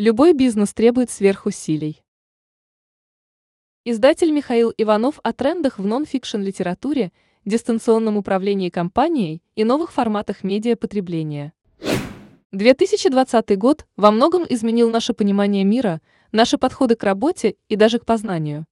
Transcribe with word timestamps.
Любой 0.00 0.32
бизнес 0.32 0.72
требует 0.72 1.10
сверхусилий. 1.10 2.02
Издатель 3.84 4.30
Михаил 4.30 4.72
Иванов 4.78 5.20
о 5.22 5.34
трендах 5.34 5.78
в 5.78 5.84
нон-фикшн 5.84 6.38
литературе, 6.38 7.12
дистанционном 7.44 8.16
управлении 8.16 8.70
компанией 8.70 9.42
и 9.56 9.64
новых 9.64 9.92
форматах 9.92 10.42
медиапотребления. 10.42 11.52
2020 12.52 13.58
год 13.58 13.86
во 13.98 14.10
многом 14.10 14.46
изменил 14.48 14.90
наше 14.90 15.12
понимание 15.12 15.64
мира, 15.64 16.00
наши 16.32 16.56
подходы 16.56 16.96
к 16.96 17.04
работе 17.04 17.56
и 17.68 17.76
даже 17.76 17.98
к 17.98 18.06
познанию. 18.06 18.64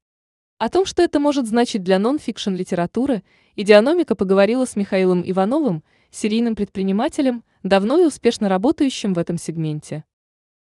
О 0.57 0.71
том, 0.71 0.87
что 0.87 1.03
это 1.03 1.21
может 1.21 1.47
значить 1.47 1.83
для 1.83 1.99
нон-фикшн 1.99 2.55
литературы, 2.55 3.23
Идеономика 3.55 4.15
поговорила 4.15 4.65
с 4.65 4.77
Михаилом 4.77 5.23
Ивановым, 5.27 5.85
серийным 6.11 6.57
предпринимателем, 6.57 7.45
давно 7.63 7.99
и 7.99 8.07
успешно 8.07 8.49
работающим 8.49 9.13
в 9.13 9.19
этом 9.19 9.37
сегменте. 9.37 10.05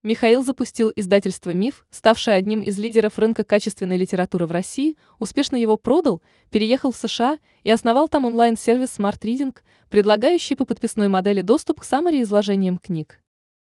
Михаил 0.03 0.43
запустил 0.43 0.91
издательство 0.95 1.51
«Миф», 1.51 1.85
ставшее 1.91 2.35
одним 2.35 2.61
из 2.63 2.79
лидеров 2.79 3.19
рынка 3.19 3.43
качественной 3.43 3.97
литературы 3.97 4.47
в 4.47 4.51
России, 4.51 4.97
успешно 5.19 5.57
его 5.57 5.77
продал, 5.77 6.23
переехал 6.49 6.91
в 6.91 6.97
США 6.97 7.37
и 7.63 7.69
основал 7.69 8.09
там 8.09 8.25
онлайн-сервис 8.25 8.97
Smart 8.97 9.19
Reading, 9.19 9.55
предлагающий 9.91 10.55
по 10.55 10.65
подписной 10.65 11.07
модели 11.07 11.41
доступ 11.41 11.81
к 11.81 11.83
самори-изложениям 11.83 12.79
книг. 12.79 13.21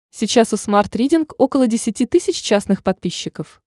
Сейчас 0.09 0.54
у 0.54 0.55
Smart 0.55 0.90
Reading 0.91 1.30
около 1.38 1.67
10 1.67 2.09
тысяч 2.09 2.41
частных 2.41 2.82
подписчиков. 2.82 3.62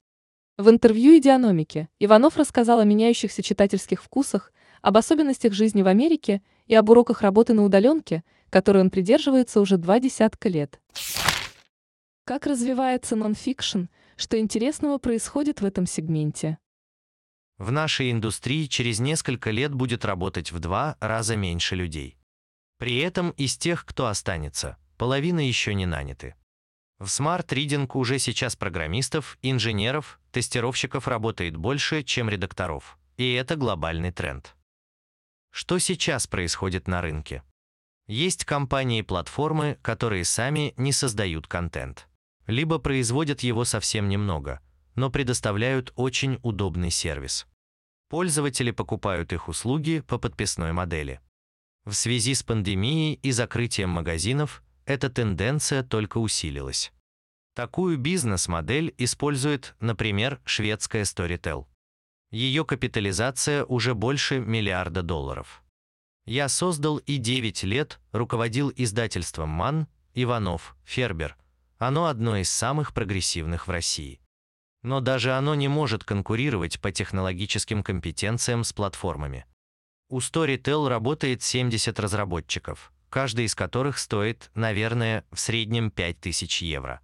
В 0.56 0.70
интервью 0.70 1.18
«Идеономике» 1.18 1.90
Иванов 1.98 2.38
рассказал 2.38 2.80
о 2.80 2.84
меняющихся 2.84 3.42
читательских 3.42 4.02
вкусах, 4.02 4.54
об 4.80 4.96
особенностях 4.96 5.52
жизни 5.52 5.82
в 5.82 5.86
Америке 5.86 6.40
и 6.66 6.74
об 6.74 6.88
уроках 6.88 7.20
работы 7.20 7.52
на 7.52 7.62
удаленке, 7.62 8.24
которой 8.48 8.78
он 8.78 8.88
придерживается 8.88 9.60
уже 9.60 9.76
два 9.76 10.00
десятка 10.00 10.48
лет. 10.48 10.80
Как 12.26 12.46
развивается 12.46 13.16
нонфикшн, 13.16 13.84
что 14.16 14.38
интересного 14.38 14.96
происходит 14.96 15.60
в 15.60 15.66
этом 15.66 15.84
сегменте? 15.84 16.56
В 17.58 17.70
нашей 17.70 18.12
индустрии 18.12 18.64
через 18.64 18.98
несколько 18.98 19.50
лет 19.50 19.74
будет 19.74 20.06
работать 20.06 20.50
в 20.50 20.58
два 20.58 20.96
раза 21.00 21.36
меньше 21.36 21.76
людей. 21.76 22.16
При 22.78 22.96
этом 22.96 23.32
из 23.32 23.58
тех, 23.58 23.84
кто 23.84 24.06
останется, 24.06 24.78
половина 24.96 25.46
еще 25.46 25.74
не 25.74 25.84
наняты. 25.84 26.34
В 26.98 27.04
Smart 27.04 27.46
Reading 27.48 27.90
уже 27.92 28.18
сейчас 28.18 28.56
программистов, 28.56 29.36
инженеров, 29.42 30.18
тестировщиков 30.32 31.06
работает 31.06 31.58
больше, 31.58 32.02
чем 32.02 32.30
редакторов. 32.30 32.98
И 33.18 33.34
это 33.34 33.54
глобальный 33.56 34.12
тренд. 34.12 34.56
Что 35.50 35.78
сейчас 35.78 36.26
происходит 36.26 36.88
на 36.88 37.02
рынке? 37.02 37.42
Есть 38.06 38.46
компании-платформы, 38.46 39.78
которые 39.82 40.24
сами 40.24 40.72
не 40.78 40.92
создают 40.92 41.46
контент 41.46 42.08
либо 42.46 42.78
производят 42.78 43.42
его 43.42 43.64
совсем 43.64 44.08
немного, 44.08 44.60
но 44.94 45.10
предоставляют 45.10 45.92
очень 45.96 46.38
удобный 46.42 46.90
сервис. 46.90 47.46
Пользователи 48.08 48.70
покупают 48.70 49.32
их 49.32 49.48
услуги 49.48 50.00
по 50.06 50.18
подписной 50.18 50.72
модели. 50.72 51.20
В 51.84 51.92
связи 51.92 52.34
с 52.34 52.42
пандемией 52.42 53.14
и 53.14 53.30
закрытием 53.32 53.90
магазинов 53.90 54.62
эта 54.86 55.10
тенденция 55.10 55.82
только 55.82 56.18
усилилась. 56.18 56.92
Такую 57.54 57.98
бизнес-модель 57.98 58.94
использует, 58.98 59.74
например, 59.80 60.40
шведская 60.44 61.02
Storytel. 61.02 61.66
Ее 62.30 62.64
капитализация 62.64 63.64
уже 63.64 63.94
больше 63.94 64.40
миллиарда 64.40 65.02
долларов. 65.02 65.62
Я 66.26 66.48
создал 66.48 66.98
и 66.98 67.18
9 67.18 67.62
лет 67.64 68.00
руководил 68.12 68.72
издательством 68.74 69.50
МАН, 69.50 69.86
Иванов, 70.14 70.76
Фербер– 70.84 71.36
оно 71.78 72.06
одно 72.06 72.36
из 72.36 72.50
самых 72.50 72.92
прогрессивных 72.94 73.66
в 73.66 73.70
России. 73.70 74.20
Но 74.82 75.00
даже 75.00 75.32
оно 75.32 75.54
не 75.54 75.68
может 75.68 76.04
конкурировать 76.04 76.80
по 76.80 76.92
технологическим 76.92 77.82
компетенциям 77.82 78.64
с 78.64 78.72
платформами. 78.72 79.46
У 80.10 80.18
Storytel 80.18 80.88
работает 80.88 81.42
70 81.42 81.98
разработчиков, 81.98 82.92
каждый 83.08 83.46
из 83.46 83.54
которых 83.54 83.98
стоит, 83.98 84.50
наверное, 84.54 85.24
в 85.32 85.40
среднем 85.40 85.90
5000 85.90 86.62
евро. 86.62 87.00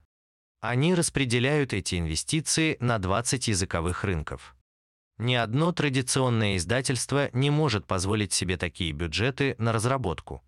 Они 0.61 0.95
распределяют 0.95 1.73
эти 1.73 1.99
инвестиции 1.99 2.77
на 2.81 2.99
20 2.99 3.49
языковых 3.49 4.05
рынков. 4.05 4.55
Ни 5.17 5.35
одно 5.35 5.73
традиционное 5.73 6.57
издательство 6.57 7.31
не 7.33 7.51
может 7.51 7.87
позволить 7.87 8.33
себе 8.33 8.57
такие 8.57 8.93
бюджеты 8.93 9.55
на 9.59 9.73
разработку. 9.73 10.43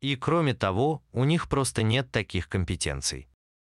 И 0.00 0.16
кроме 0.16 0.54
того, 0.54 1.02
у 1.12 1.24
них 1.24 1.48
просто 1.48 1.82
нет 1.82 2.10
таких 2.10 2.48
компетенций. 2.48 3.28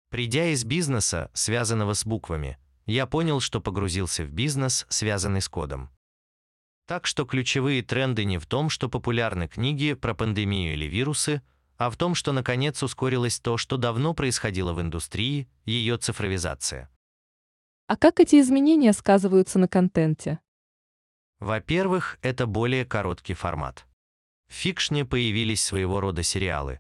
Придя 0.10 0.46
из 0.48 0.64
бизнеса, 0.64 1.30
связанного 1.34 1.94
с 1.94 2.06
буквами, 2.06 2.58
я 2.86 3.06
понял, 3.06 3.42
что 3.42 3.60
погрузился 3.60 4.24
в 4.24 4.32
бизнес, 4.32 4.86
связанный 4.90 5.42
с 5.42 5.50
кодом. 5.50 5.90
Так 6.88 7.06
что 7.06 7.26
ключевые 7.26 7.84
тренды 7.84 8.24
не 8.24 8.38
в 8.38 8.46
том, 8.46 8.70
что 8.70 8.88
популярны 8.88 9.50
книги 9.50 9.94
про 9.94 10.14
пандемию 10.14 10.74
или 10.74 10.86
вирусы, 10.86 11.42
а 11.78 11.90
в 11.90 11.98
том, 11.98 12.16
что 12.16 12.32
наконец 12.32 12.82
ускорилось 12.82 13.40
то, 13.40 13.58
что 13.58 13.76
давно 13.76 14.14
происходило 14.14 14.74
в 14.74 14.82
индустрии, 14.82 15.50
ее 15.66 15.98
цифровизация. 15.98 16.90
А 17.88 17.98
как 17.98 18.20
эти 18.20 18.40
изменения 18.40 18.94
сказываются 18.94 19.60
на 19.60 19.68
контенте? 19.68 20.40
Во-первых, 21.40 22.18
это 22.22 22.48
более 22.48 22.86
короткий 22.86 23.34
формат. 23.34 23.86
В 24.48 24.54
фикшне 24.54 25.06
появились 25.06 25.64
своего 25.64 26.00
рода 26.00 26.24
сериалы. 26.24 26.80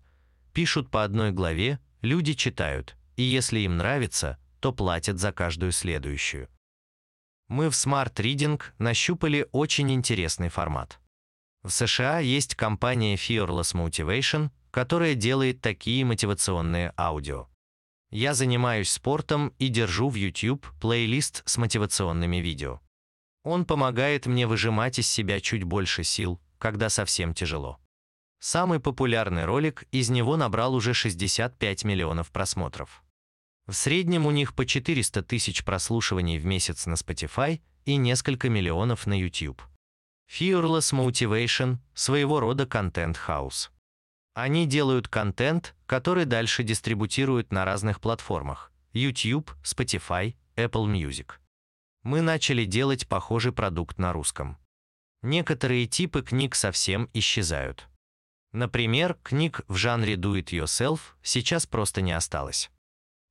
Пишут 0.54 0.90
по 0.90 1.04
одной 1.04 1.32
главе, 1.32 1.80
люди 2.02 2.34
читают, 2.34 2.97
и 3.18 3.24
если 3.24 3.60
им 3.60 3.78
нравится, 3.78 4.38
то 4.62 4.72
платят 4.72 5.20
за 5.20 5.32
каждую 5.34 5.74
следующую. 5.74 6.48
Мы 7.50 7.70
в 7.70 7.74
Smart 7.74 8.14
Reading 8.16 8.62
нащупали 8.78 9.48
очень 9.52 9.92
интересный 9.92 10.50
формат. 10.50 11.00
В 11.64 11.70
США 11.70 12.20
есть 12.20 12.56
компания 12.56 13.16
Fearless 13.16 13.76
Motivation, 13.76 14.52
которая 14.72 15.16
делает 15.16 15.62
такие 15.62 16.06
мотивационные 16.06 16.94
аудио. 16.98 17.48
Я 18.10 18.34
занимаюсь 18.34 18.90
спортом 18.90 19.54
и 19.60 19.68
держу 19.68 20.10
в 20.10 20.16
YouTube 20.16 20.66
плейлист 20.80 21.44
с 21.46 21.58
мотивационными 21.58 22.38
видео. 22.38 22.80
Он 23.44 23.66
помогает 23.66 24.28
мне 24.28 24.46
выжимать 24.48 25.00
из 25.00 25.10
себя 25.10 25.40
чуть 25.42 25.64
больше 25.64 26.04
сил, 26.04 26.40
когда 26.58 26.90
совсем 26.90 27.34
тяжело. 27.34 27.80
Самый 28.40 28.80
популярный 28.80 29.46
ролик 29.46 29.86
из 29.92 30.10
него 30.10 30.38
набрал 30.38 30.76
уже 30.76 30.94
65 30.94 31.84
миллионов 31.84 32.32
просмотров. 32.32 33.04
В 33.68 33.74
среднем 33.74 34.26
у 34.26 34.32
них 34.32 34.56
по 34.56 34.66
400 34.66 35.24
тысяч 35.24 35.66
прослушиваний 35.66 36.40
в 36.40 36.46
месяц 36.46 36.86
на 36.86 36.94
Spotify 36.94 37.60
и 37.84 37.98
несколько 37.98 38.50
миллионов 38.50 39.06
на 39.08 39.20
YouTube. 39.20 39.62
Fearless 40.32 40.94
Motivation– 40.94 41.78
своего 41.94 42.40
рода 42.40 42.66
контент-хаус. 42.66 43.72
Они 44.34 44.66
делают 44.66 45.10
контент, 45.10 45.76
который 45.86 46.24
дальше 46.24 46.64
дистрибутируют 46.64 47.52
на 47.52 47.66
разных 47.66 48.00
платформах– 48.00 48.72
YouTube, 48.94 49.52
Spotify, 49.64 50.36
Apple 50.56 50.86
Music. 50.86 51.32
Мы 52.04 52.22
начали 52.22 52.64
делать 52.64 53.06
похожий 53.08 53.52
продукт 53.52 53.98
на 53.98 54.14
русском. 54.14 54.58
Некоторые 55.24 55.88
типы 55.88 56.22
книг 56.22 56.56
совсем 56.56 57.10
исчезают. 57.14 57.90
Например, 58.54 59.18
книг 59.24 59.62
в 59.68 59.76
жанре 59.76 60.14
Do 60.14 60.40
It 60.40 60.52
Yourself 60.52 61.00
сейчас 61.22 61.66
просто 61.66 62.02
не 62.02 62.14
осталось. 62.14 62.70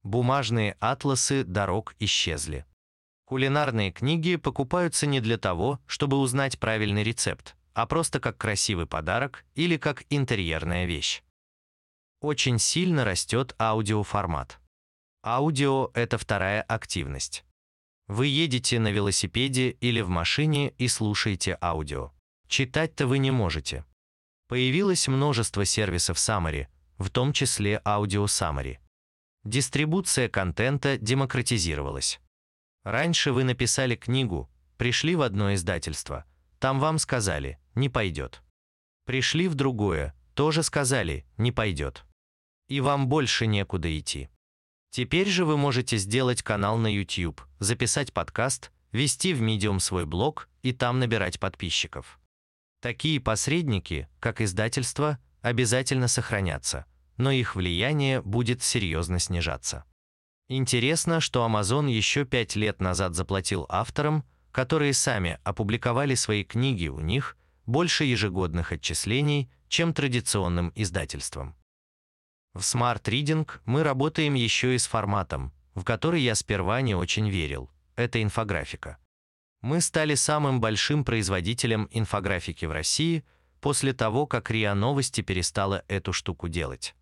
Бумажные 0.07 0.77
атласы 0.79 1.43
дорог 1.43 1.97
исчезли. 1.99 2.65
Кулинарные 3.25 3.91
книги 3.91 4.37
покупаются 4.37 5.05
не 5.05 5.21
для 5.21 5.37
того, 5.37 5.81
чтобы 5.85 6.19
узнать 6.19 6.61
правильный 6.61 7.03
рецепт, 7.03 7.57
а 7.75 7.87
просто 7.87 8.21
как 8.21 8.39
красивый 8.39 8.87
подарок 8.87 9.45
или 9.57 9.77
как 9.77 10.05
интерьерная 10.09 10.85
вещь. 10.85 11.25
Очень 12.21 12.61
сильно 12.61 13.05
растет 13.05 13.57
аудиоформат. 13.59 14.61
Аудио– 15.25 15.91
это 15.95 16.19
вторая 16.19 16.63
активность. 16.63 17.45
Вы 18.07 18.29
едете 18.29 18.79
на 18.79 18.93
велосипеде 18.93 19.71
или 19.71 20.03
в 20.03 20.09
машине 20.09 20.71
и 20.79 20.87
слушаете 20.87 21.59
аудио. 21.61 22.13
Читать-то 22.47 23.09
вы 23.09 23.19
не 23.19 23.33
можете. 23.33 23.85
Появилось 24.47 25.09
множество 25.09 25.65
сервисов 25.65 26.17
Summary, 26.19 26.69
в 26.97 27.11
том 27.11 27.33
числе 27.33 27.83
аудио 27.85 28.27
Summary. 28.27 28.79
Дистрибуция 29.47 30.29
контента 30.29 30.99
демократизировалась. 30.99 32.21
Раньше 32.83 33.31
вы 33.31 33.45
написали 33.45 33.95
книгу, 33.95 34.51
пришли 34.77 35.15
в 35.15 35.23
одно 35.23 35.55
издательство, 35.55 36.25
там 36.59 36.81
вам 36.81 36.99
сказали 36.99 37.61
«не 37.77 37.89
пойдет». 37.89 38.43
Пришли 39.05 39.47
в 39.47 39.55
другое, 39.55 40.17
тоже 40.35 40.65
сказали 40.65 41.25
«не 41.37 41.53
пойдет». 41.53 42.05
И 42.69 42.81
вам 42.81 43.07
больше 43.07 43.47
некуда 43.47 43.97
идти. 43.97 44.31
Теперь 44.91 45.29
же 45.29 45.45
вы 45.45 45.57
можете 45.57 45.97
сделать 45.97 46.43
канал 46.43 46.77
на 46.77 46.93
YouTube, 46.93 47.41
записать 47.61 48.13
подкаст, 48.13 48.73
вести 48.91 49.33
в 49.33 49.43
Medium 49.43 49.79
свой 49.79 50.07
блог 50.07 50.49
и 50.63 50.73
там 50.73 50.99
набирать 50.99 51.39
подписчиков. 51.39 52.19
Такие 52.81 53.21
посредники, 53.21 54.09
как 54.19 54.41
издательство, 54.41 55.21
обязательно 55.41 56.09
сохранятся– 56.09 56.85
но 57.17 57.31
их 57.31 57.57
влияние 57.57 58.23
будет 58.23 58.63
серьезно 58.63 59.19
снижаться. 59.19 59.85
Интересно, 60.49 61.21
что 61.21 61.47
Amazon 61.47 61.91
еще 61.91 62.25
пять 62.25 62.55
лет 62.55 62.81
назад 62.81 63.15
заплатил 63.15 63.67
авторам, 63.69 64.25
которые 64.53 64.95
сами 64.95 65.39
опубликовали 65.45 66.15
свои 66.15 66.45
книги 66.45 66.89
у 66.89 67.01
них, 67.01 67.37
больше 67.67 68.05
ежегодных 68.05 68.73
отчислений, 68.73 69.51
чем 69.69 69.93
традиционным 69.93 70.73
издательствам. 70.75 71.57
В 72.55 72.61
Smart 72.61 73.03
Reading 73.03 73.49
мы 73.65 73.83
работаем 73.83 74.35
еще 74.35 74.75
и 74.75 74.79
с 74.79 74.87
форматом, 74.87 75.53
в 75.75 75.85
который 75.85 76.23
я 76.23 76.35
сперва 76.35 76.81
не 76.81 76.95
очень 76.95 77.29
верил. 77.29 77.71
Это 77.97 78.23
инфографика. 78.23 78.99
Мы 79.61 79.81
стали 79.81 80.15
самым 80.15 80.61
большим 80.61 81.05
производителем 81.05 81.89
инфографики 81.91 82.65
в 82.67 82.73
России 82.73 83.25
после 83.61 83.93
того, 83.93 84.27
как 84.27 84.51
РИА 84.51 84.75
Новости 84.75 85.23
перестала 85.23 85.85
эту 85.89 86.13
штуку 86.13 86.49
делать. 86.49 86.95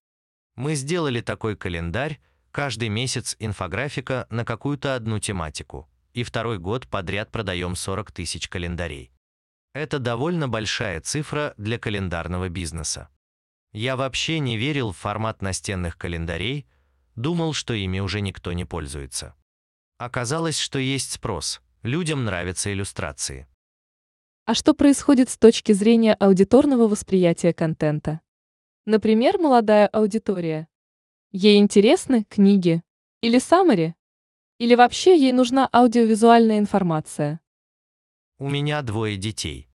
Мы 0.56 0.74
сделали 0.74 1.20
такой 1.20 1.56
календарь, 1.56 2.20
каждый 2.52 2.88
месяц 2.88 3.36
инфографика 3.38 4.26
на 4.30 4.44
какую-то 4.44 4.94
одну 4.94 5.18
тематику, 5.18 5.88
и 6.12 6.22
второй 6.22 6.58
год 6.58 6.86
подряд 6.88 7.32
продаем 7.32 7.74
40 7.74 8.12
тысяч 8.12 8.48
календарей. 8.48 9.10
Это 9.72 9.98
довольно 9.98 10.48
большая 10.48 11.00
цифра 11.00 11.54
для 11.56 11.78
календарного 11.78 12.48
бизнеса. 12.48 13.08
Я 13.72 13.96
вообще 13.96 14.38
не 14.38 14.56
верил 14.56 14.92
в 14.92 14.96
формат 14.96 15.42
настенных 15.42 15.98
календарей, 15.98 16.66
думал, 17.16 17.52
что 17.54 17.74
ими 17.74 17.98
уже 17.98 18.20
никто 18.20 18.52
не 18.52 18.64
пользуется. 18.64 19.34
Оказалось, 19.98 20.58
что 20.58 20.78
есть 20.78 21.10
спрос, 21.12 21.60
людям 21.82 22.24
нравятся 22.24 22.72
иллюстрации. 22.72 23.48
А 24.46 24.54
что 24.54 24.74
происходит 24.74 25.30
с 25.30 25.36
точки 25.36 25.72
зрения 25.72 26.14
аудиторного 26.14 26.86
восприятия 26.86 27.52
контента? 27.52 28.20
Например, 28.86 29.38
молодая 29.38 29.86
аудитория. 29.86 30.68
Ей 31.32 31.58
интересны 31.58 32.24
книги 32.24 32.82
или 33.22 33.38
саммари? 33.38 33.94
Или 34.58 34.74
вообще 34.74 35.18
ей 35.18 35.32
нужна 35.32 35.68
аудиовизуальная 35.72 36.58
информация? 36.58 37.40
У 38.38 38.50
меня 38.50 38.82
двое 38.82 39.16
детей. 39.16 39.68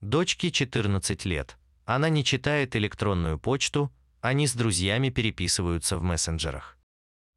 Дочке 0.00 0.50
14 0.50 1.26
лет. 1.26 1.58
Она 1.84 2.08
не 2.08 2.24
читает 2.24 2.74
электронную 2.76 3.38
почту, 3.38 3.92
они 4.20 4.46
с 4.46 4.54
друзьями 4.54 5.10
переписываются 5.10 5.98
в 5.98 6.02
мессенджерах. 6.02 6.78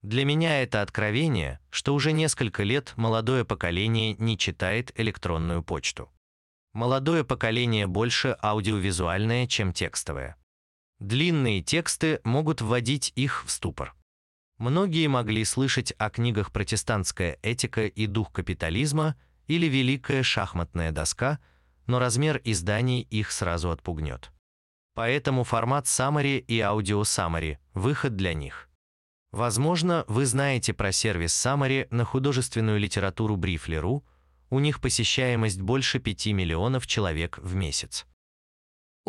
Для 0.02 0.24
меня 0.24 0.64
это 0.64 0.82
откровение, 0.82 1.60
что 1.70 1.94
уже 1.94 2.14
несколько 2.14 2.64
лет 2.64 2.94
молодое 2.96 3.44
поколение 3.44 4.16
не 4.18 4.38
читает 4.38 4.98
электронную 4.98 5.64
почту. 5.64 6.10
Молодое 6.72 7.26
поколение 7.26 7.88
больше 7.88 8.38
аудиовизуальное, 8.42 9.46
чем 9.48 9.74
текстовое. 9.74 10.38
Длинные 11.00 11.62
тексты 11.62 12.20
могут 12.24 12.62
вводить 12.62 13.14
их 13.16 13.46
в 13.46 13.52
ступор. 13.52 13.96
Многие 14.58 15.08
могли 15.08 15.46
слышать 15.46 15.94
о 15.98 16.10
книгах 16.10 16.52
«Протестантская 16.52 17.40
этика 17.42 17.86
и 17.86 18.06
дух 18.06 18.32
капитализма» 18.34 19.16
или 19.48 19.68
«Великая 19.68 20.24
шахматная 20.24 20.92
доска», 20.92 21.40
но 21.88 22.00
размер 22.00 22.42
изданий 22.44 23.02
их 23.02 23.32
сразу 23.32 23.72
отпугнет. 23.72 24.32
Поэтому 24.94 25.46
формат 25.46 25.86
summary 25.86 26.40
и 26.40 26.60
аудио 26.60 27.02
summary– 27.04 27.58
выход 27.74 28.16
для 28.18 28.34
них. 28.34 28.70
Возможно, 29.32 30.06
вы 30.08 30.26
знаете 30.26 30.74
про 30.74 30.92
сервис 30.92 31.34
Summary 31.34 31.88
на 31.92 32.04
художественную 32.04 32.80
литературу 32.80 33.38
Briefly.ru, 33.38 34.04
у 34.50 34.60
них 34.60 34.82
посещаемость 34.82 35.62
больше 35.62 36.00
5 36.00 36.28
миллионов 36.28 36.88
человек 36.88 37.38
в 37.38 37.54
месяц. 37.54 38.08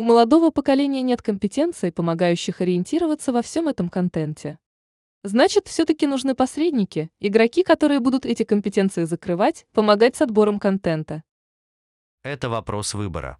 У 0.00 0.02
молодого 0.02 0.50
поколения 0.50 1.02
нет 1.02 1.20
компетенций, 1.20 1.92
помогающих 1.92 2.62
ориентироваться 2.62 3.34
во 3.34 3.42
всем 3.42 3.68
этом 3.68 3.90
контенте. 3.90 4.58
Значит, 5.24 5.68
все-таки 5.68 6.06
нужны 6.06 6.34
посредники, 6.34 7.10
игроки, 7.20 7.62
которые 7.62 8.00
будут 8.00 8.24
эти 8.24 8.44
компетенции 8.44 9.04
закрывать, 9.04 9.66
помогать 9.74 10.16
с 10.16 10.22
отбором 10.22 10.58
контента. 10.58 11.22
Это 12.22 12.48
вопрос 12.48 12.94
выбора. 12.94 13.36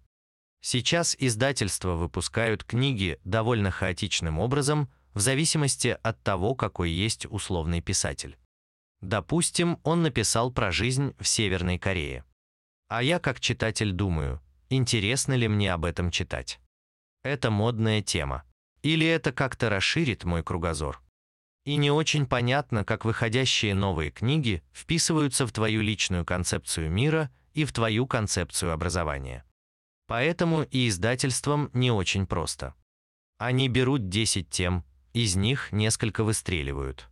Сейчас 0.61 1.15
издательства 1.17 1.95
выпускают 1.95 2.63
книги 2.63 3.17
довольно 3.23 3.71
хаотичным 3.71 4.37
образом, 4.37 4.87
в 5.15 5.19
зависимости 5.19 5.97
от 6.03 6.21
того, 6.21 6.53
какой 6.53 6.91
есть 6.91 7.25
условный 7.25 7.81
писатель. 7.81 8.37
Допустим, 9.01 9.79
он 9.81 10.03
написал 10.03 10.51
про 10.51 10.71
жизнь 10.71 11.15
в 11.17 11.27
Северной 11.27 11.79
Корее. 11.79 12.23
А 12.87 13.01
я 13.01 13.17
как 13.17 13.39
читатель 13.39 13.93
думаю, 13.93 14.39
интересно 14.71 15.33
ли 15.33 15.47
мне 15.47 15.73
об 15.73 15.85
этом 15.85 16.11
читать. 16.11 16.59
Это 17.23 17.51
модная 17.51 18.01
тема. 18.01 18.43
Или 18.81 19.05
это 19.05 19.31
как-то 19.31 19.69
расширит 19.69 20.23
мой 20.23 20.43
кругозор. 20.43 21.01
И 21.65 21.75
не 21.75 21.91
очень 21.91 22.25
понятно, 22.25 22.83
как 22.83 23.05
выходящие 23.05 23.75
новые 23.75 24.09
книги 24.09 24.63
вписываются 24.73 25.45
в 25.45 25.51
твою 25.51 25.81
личную 25.81 26.25
концепцию 26.25 26.89
мира 26.89 27.29
и 27.53 27.65
в 27.65 27.73
твою 27.73 28.07
концепцию 28.07 28.71
образования. 28.71 29.45
Поэтому 30.07 30.63
и 30.63 30.87
издательствам 30.87 31.69
не 31.73 31.91
очень 31.91 32.25
просто. 32.25 32.73
Они 33.37 33.69
берут 33.69 34.09
10 34.09 34.49
тем, 34.49 34.83
из 35.13 35.35
них 35.35 35.71
несколько 35.71 36.23
выстреливают. 36.23 37.07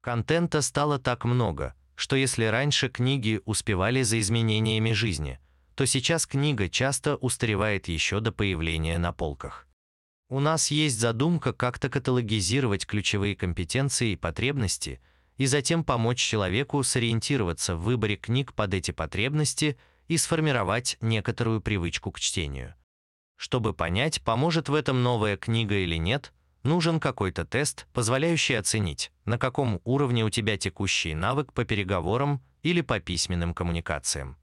Контента 0.00 0.62
стало 0.62 0.98
так 0.98 1.24
много, 1.24 1.74
что 1.94 2.16
если 2.16 2.44
раньше 2.46 2.88
книги 2.88 3.40
успевали 3.44 4.02
за 4.02 4.18
изменениями 4.18 4.92
жизни, 4.92 5.38
то 5.82 5.86
сейчас 5.86 6.26
книга 6.26 6.68
часто 6.68 7.16
устаревает 7.16 7.88
еще 7.88 8.20
до 8.20 8.30
появления 8.30 8.98
на 8.98 9.12
полках. 9.12 9.66
У 10.28 10.38
нас 10.38 10.70
есть 10.70 10.96
задумка 10.96 11.52
как-то 11.52 11.88
каталогизировать 11.88 12.86
ключевые 12.86 13.34
компетенции 13.34 14.12
и 14.12 14.16
потребности 14.16 15.00
и 15.38 15.46
затем 15.46 15.82
помочь 15.82 16.20
человеку 16.20 16.84
сориентироваться 16.84 17.74
в 17.74 17.82
выборе 17.82 18.14
книг 18.14 18.54
под 18.54 18.74
эти 18.74 18.92
потребности 18.92 19.76
и 20.06 20.18
сформировать 20.18 20.98
некоторую 21.00 21.60
привычку 21.60 22.12
к 22.12 22.20
чтению. 22.20 22.76
Чтобы 23.34 23.74
понять, 23.74 24.22
поможет 24.22 24.68
в 24.68 24.74
этом 24.74 25.02
новая 25.02 25.36
книга 25.36 25.74
или 25.74 25.96
нет, 25.96 26.32
нужен 26.62 27.00
какой-то 27.00 27.44
тест, 27.44 27.88
позволяющий 27.92 28.54
оценить, 28.54 29.10
на 29.24 29.36
каком 29.36 29.80
уровне 29.82 30.24
у 30.24 30.30
тебя 30.30 30.56
текущий 30.56 31.16
навык 31.16 31.52
по 31.52 31.64
переговорам 31.64 32.40
или 32.62 32.82
по 32.82 33.00
письменным 33.00 33.52
коммуникациям. 33.52 34.36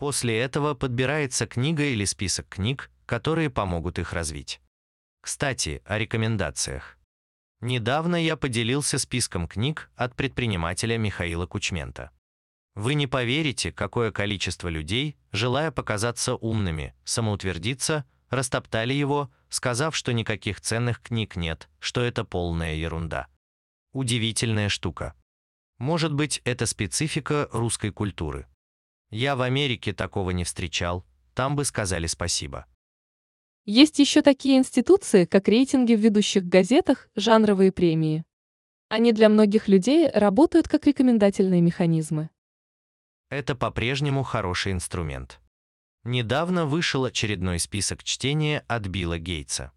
После 0.00 0.40
этого 0.40 0.72
подбирается 0.72 1.46
книга 1.46 1.82
или 1.84 2.06
список 2.06 2.48
книг, 2.48 2.90
которые 3.04 3.50
помогут 3.50 3.98
их 3.98 4.14
развить. 4.14 4.62
Кстати, 5.20 5.82
о 5.84 5.98
рекомендациях. 5.98 6.96
Недавно 7.60 8.16
я 8.16 8.38
поделился 8.38 8.98
списком 8.98 9.46
книг 9.46 9.90
от 9.96 10.16
предпринимателя 10.16 10.96
Михаила 10.96 11.44
Кучмента. 11.44 12.12
Вы 12.74 12.94
не 12.94 13.06
поверите, 13.06 13.72
какое 13.72 14.10
количество 14.10 14.68
людей, 14.68 15.18
желая 15.32 15.70
показаться 15.70 16.34
умными, 16.34 16.94
самоутвердиться, 17.04 18.06
растоптали 18.30 18.94
его, 18.94 19.30
сказав, 19.50 19.94
что 19.94 20.14
никаких 20.14 20.62
ценных 20.62 21.02
книг 21.02 21.36
нет, 21.36 21.68
что 21.78 22.00
это 22.00 22.24
полная 22.24 22.74
ерунда. 22.74 23.26
Удивительная 23.92 24.70
штука. 24.70 25.12
Может 25.76 26.14
быть, 26.14 26.40
это 26.46 26.64
специфика 26.64 27.50
русской 27.52 27.90
культуры. 27.90 28.46
Я 29.10 29.34
в 29.36 29.42
Америке 29.42 29.92
такого 29.92 30.30
не 30.30 30.44
встречал, 30.44 31.04
там 31.34 31.56
бы 31.56 31.64
сказали 31.64 32.06
спасибо. 32.06 32.66
Есть 33.66 33.98
еще 33.98 34.22
такие 34.22 34.56
институции, 34.56 35.24
как 35.24 35.48
рейтинги 35.48 35.94
в 35.94 36.00
ведущих 36.00 36.44
газетах, 36.44 37.08
жанровые 37.14 37.72
премии. 37.72 38.24
Они 38.88 39.12
для 39.12 39.28
многих 39.28 39.68
людей 39.68 40.10
работают 40.10 40.66
как 40.66 40.86
рекомендательные 40.86 41.60
механизмы. 41.60 42.30
Это 43.28 43.54
по-прежнему 43.54 44.24
хороший 44.24 44.72
инструмент. 44.72 45.40
Недавно 46.02 46.66
вышел 46.66 47.04
очередной 47.04 47.58
список 47.58 48.02
чтения 48.02 48.64
от 48.66 48.86
Билла 48.86 49.18
Гейтса. 49.18 49.72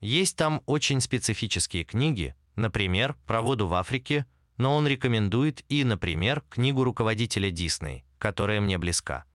Есть 0.00 0.36
там 0.36 0.62
очень 0.66 1.00
специфические 1.00 1.84
книги, 1.84 2.36
например, 2.54 3.16
про 3.26 3.40
воду 3.40 3.66
в 3.66 3.74
Африке, 3.74 4.26
но 4.58 4.76
он 4.76 4.86
рекомендует 4.86 5.64
и, 5.68 5.82
например, 5.82 6.44
книгу 6.50 6.84
руководителя 6.84 7.50
Дисней, 7.50 8.04
которая 8.24 8.62
мне 8.62 8.78
близка. 8.78 9.26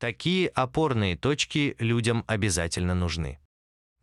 Такие 0.00 0.48
опорные 0.48 1.16
точки 1.16 1.76
людям 1.78 2.24
обязательно 2.26 2.92
нужны. 2.92 3.38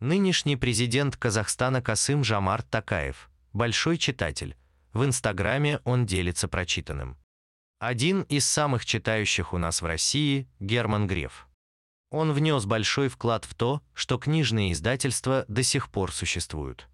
Нынешний 0.00 0.56
президент 0.56 1.18
Казахстана 1.18 1.82
Касым 1.82 2.24
Жамарт 2.24 2.66
Такаев– 2.70 3.28
большой 3.52 3.98
читатель. 3.98 4.56
В 4.94 5.04
Инстаграме 5.04 5.80
он 5.84 6.06
делится 6.06 6.48
прочитанным. 6.48 7.18
Один 7.78 8.22
из 8.22 8.46
самых 8.46 8.86
читающих 8.86 9.52
у 9.52 9.58
нас 9.58 9.82
в 9.82 9.84
России– 9.84 10.48
Герман 10.60 11.06
Греф. 11.06 11.46
Он 12.10 12.32
внес 12.32 12.64
большой 12.64 13.08
вклад 13.08 13.44
в 13.44 13.54
то, 13.54 13.82
что 13.92 14.16
книжные 14.16 14.72
издательства 14.72 15.44
до 15.46 15.62
сих 15.62 15.90
пор 15.90 16.10
существуют. 16.10 16.88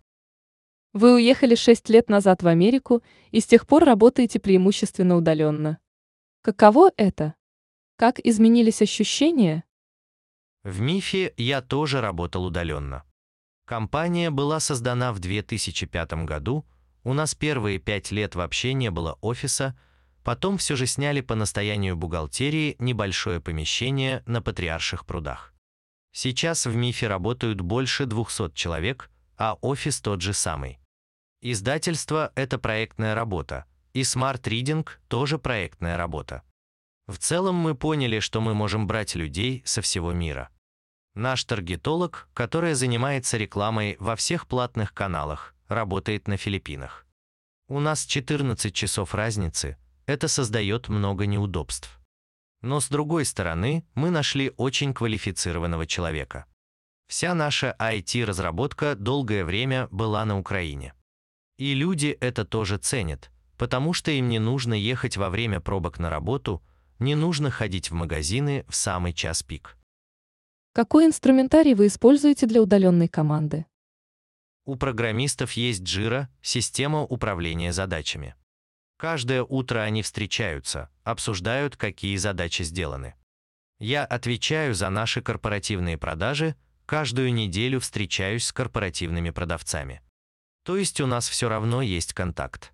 Вы 0.93 1.15
уехали 1.15 1.55
шесть 1.55 1.89
лет 1.89 2.09
назад 2.09 2.43
в 2.43 2.49
Америку 2.49 3.01
и 3.31 3.39
с 3.39 3.47
тех 3.47 3.65
пор 3.65 3.85
работаете 3.85 4.41
преимущественно 4.41 5.15
удаленно. 5.15 5.79
Каково 6.49 6.93
это? 6.97 7.35
Как 7.97 8.19
изменились 8.21 8.81
ощущения? 8.81 9.65
В 10.65 10.81
МИФе 10.81 11.35
я 11.37 11.61
тоже 11.61 12.01
работал 12.01 12.47
удаленно. 12.47 13.05
Компания 13.67 14.31
была 14.31 14.59
создана 14.59 15.13
в 15.13 15.19
2005 15.19 16.25
году, 16.25 16.65
У 17.05 17.13
нас 17.13 17.35
первые 17.35 17.79
пять 17.79 18.11
лет 18.13 18.35
вообще 18.35 18.73
не 18.73 18.91
было 18.91 19.19
офиса, 19.21 19.79
потом 20.25 20.57
все 20.57 20.75
же 20.75 20.87
сняли 20.87 21.21
по 21.21 21.35
настоянию 21.35 21.99
бухгалтерии 21.99 22.77
небольшое 22.79 23.43
помещение 23.43 24.23
на 24.25 24.41
Патриарших 24.41 25.05
прудах. 25.05 25.53
Сейчас 26.13 26.65
в 26.65 26.75
МИФе 26.75 27.09
работают 27.09 27.61
больше 27.61 28.07
200 28.07 28.55
человек, 28.55 29.11
а 29.37 29.59
офис 29.61 30.01
тот 30.01 30.23
же 30.23 30.33
самый. 30.33 30.79
Издательство– 31.43 32.33
это 32.37 32.59
проектная 32.59 33.15
работа, 33.15 33.67
и 33.93 34.03
Smart 34.03 34.43
Reading– 34.43 34.87
тоже 35.09 35.39
проектная 35.39 35.97
работа. 35.97 36.43
В 37.07 37.17
целом 37.19 37.55
мы 37.55 37.75
поняли, 37.75 38.21
что 38.21 38.41
мы 38.41 38.55
можем 38.55 38.87
брать 38.87 39.15
людей 39.15 39.63
со 39.65 39.81
всего 39.81 40.13
мира. 40.13 40.51
Наш 41.15 41.45
таргетолог, 41.45 42.29
который 42.35 42.75
занимается 42.75 43.39
рекламой 43.39 43.97
во 43.99 44.15
всех 44.15 44.47
платных 44.47 44.93
каналах, 44.93 45.55
работает 45.69 46.29
на 46.29 46.37
Филиппинах. 46.37 47.07
У 47.69 47.81
нас 47.81 48.05
14 48.05 48.75
часов 48.75 49.15
разницы, 49.15 49.77
это 50.07 50.29
создает 50.29 50.89
много 50.89 51.27
неудобств. 51.27 51.99
Но 52.61 52.81
с 52.81 52.89
другой 52.89 53.25
стороны, 53.25 53.87
мы 53.95 54.11
нашли 54.11 54.53
очень 54.57 54.95
квалифицированного 54.95 55.87
человека. 55.87 56.47
Вся 57.09 57.35
наша 57.35 57.75
IT-разработка 57.79 58.95
долгое 58.95 59.45
время 59.45 59.89
была 59.91 60.25
на 60.25 60.39
Украине. 60.39 60.95
И 61.57 61.75
люди 61.75 62.17
это 62.21 62.45
тоже 62.45 62.79
ценят, 62.79 63.31
потому 63.59 63.93
что 63.93 64.11
им 64.11 64.29
не 64.29 64.39
нужно 64.39 64.73
ехать 64.73 65.17
во 65.17 65.29
время 65.29 65.61
пробок 65.61 65.99
на 65.99 66.09
работу, 66.09 66.63
не 67.01 67.15
нужно 67.15 67.51
ходить 67.51 67.91
в 67.91 67.95
магазины 67.95 68.65
в 68.69 68.75
самый 68.75 69.13
час 69.13 69.43
пик. 69.43 69.77
Какой 70.73 71.07
инструментарий 71.07 71.75
вы 71.75 71.89
используете 71.89 72.47
для 72.47 72.63
удаленной 72.63 73.09
команды? 73.09 73.67
У 74.65 74.77
программистов 74.77 75.53
есть 75.53 75.83
Jira, 75.83 76.29
система 76.41 77.03
управления 77.03 77.73
задачами. 77.73 78.37
Каждое 78.97 79.43
утро 79.43 79.81
они 79.81 80.03
встречаются, 80.03 80.91
обсуждают, 81.05 81.77
какие 81.77 82.17
задачи 82.17 82.63
сделаны. 82.63 83.15
Я 83.81 84.05
отвечаю 84.05 84.75
за 84.75 84.91
наши 84.91 85.23
корпоративные 85.23 85.99
продажи, 85.99 86.55
каждую 86.85 87.33
неделю 87.33 87.81
встречаюсь 87.81 88.45
с 88.45 88.53
корпоративными 88.53 89.31
продавцами. 89.31 90.03
То 90.65 90.77
есть 90.77 91.01
у 91.01 91.07
нас 91.07 91.29
все 91.29 91.49
равно 91.49 91.81
есть 91.81 92.13
контакт. 92.13 92.73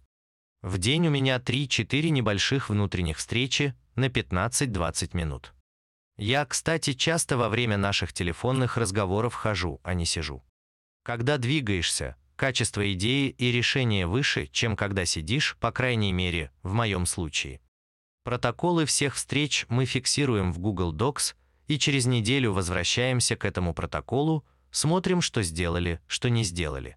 В 0.64 0.78
день 0.78 1.08
у 1.08 1.10
меня 1.10 1.36
3-4 1.36 2.08
небольших 2.08 2.70
внутренних 2.70 3.18
встречи 3.18 3.74
на 3.96 4.06
15-20 4.06 5.14
минут. 5.14 5.52
Я, 6.16 6.46
кстати, 6.46 6.94
часто 6.94 7.36
во 7.36 7.50
время 7.50 7.76
наших 7.76 8.14
телефонных 8.14 8.78
разговоров 8.78 9.34
хожу, 9.34 9.78
а 9.82 9.92
не 9.92 10.06
сижу. 10.06 10.42
Когда 11.02 11.36
двигаешься, 11.36 12.16
качество 12.36 12.90
идеи 12.94 13.28
и 13.28 13.52
решения 13.52 14.06
выше, 14.06 14.46
чем 14.46 14.74
когда 14.74 15.04
сидишь, 15.04 15.58
по 15.60 15.70
крайней 15.70 16.14
мере, 16.14 16.50
в 16.62 16.72
моем 16.72 17.04
случае. 17.04 17.60
Протоколы 18.22 18.86
всех 18.86 19.16
встреч 19.16 19.66
мы 19.68 19.84
фиксируем 19.84 20.50
в 20.50 20.60
Google 20.60 20.94
Docs 20.94 21.34
и 21.66 21.78
через 21.78 22.06
неделю 22.06 22.54
возвращаемся 22.54 23.36
к 23.36 23.44
этому 23.44 23.74
протоколу, 23.74 24.46
смотрим, 24.70 25.20
что 25.20 25.42
сделали, 25.42 26.00
что 26.06 26.30
не 26.30 26.42
сделали. 26.42 26.96